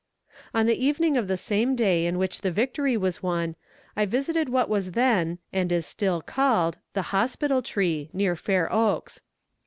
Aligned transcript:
On 0.51 0.65
the 0.65 0.83
evening 0.83 1.15
of 1.15 1.27
the 1.27 1.37
same 1.37 1.75
day 1.75 2.07
in 2.07 2.17
which 2.17 2.41
the 2.41 2.49
victory 2.51 2.97
was 2.97 3.21
won 3.21 3.55
I 3.95 4.07
visited 4.07 4.49
what 4.49 4.67
was 4.67 4.93
then, 4.93 5.37
and 5.53 5.71
is 5.71 5.85
still 5.85 6.23
called, 6.23 6.79
the 6.93 7.03
"hospital 7.13 7.61
tree," 7.61 8.09
near 8.11 8.35
Fair 8.35 8.67
Oaks. 8.73 9.21